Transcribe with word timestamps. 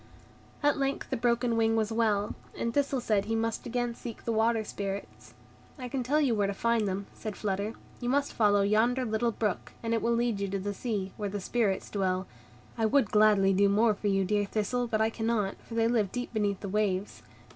At 0.63 0.79
length 0.79 1.11
the 1.11 1.15
broken 1.15 1.55
wing 1.55 1.75
was 1.75 1.91
well, 1.91 2.33
and 2.57 2.73
Thistle 2.73 2.99
said 3.01 3.25
he 3.25 3.35
must 3.35 3.67
again 3.67 3.93
seek 3.93 4.25
the 4.25 4.31
Water 4.31 4.63
Spirits. 4.63 5.35
"I 5.77 5.87
can 5.89 6.01
tell 6.01 6.19
you 6.19 6.33
where 6.33 6.47
to 6.47 6.55
find 6.55 6.87
them," 6.87 7.05
said 7.13 7.35
Flutter; 7.35 7.73
"you 7.99 8.09
must 8.09 8.33
follow 8.33 8.63
yonder 8.63 9.05
little 9.05 9.31
brook, 9.31 9.73
and 9.83 9.93
it 9.93 10.01
will 10.01 10.15
lead 10.15 10.39
you 10.39 10.47
to 10.47 10.57
the 10.59 10.73
sea, 10.73 11.11
where 11.17 11.29
the 11.29 11.39
Spirits 11.39 11.87
dwell. 11.91 12.25
I 12.79 12.87
would 12.87 13.11
gladly 13.11 13.53
do 13.53 13.69
more 13.69 13.93
for 13.93 14.07
you, 14.07 14.25
dear 14.25 14.45
Thistle, 14.45 14.87
but 14.87 15.01
I 15.01 15.11
cannot, 15.11 15.57
for 15.63 15.75
they 15.75 15.87
live 15.87 16.11
deep 16.11 16.33
beneath 16.33 16.61
the 16.61 16.67
waves. 16.69 17.21